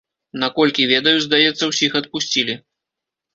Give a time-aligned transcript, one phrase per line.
[0.43, 2.57] Наколькі ведаю, здаецца, усіх адпусцілі.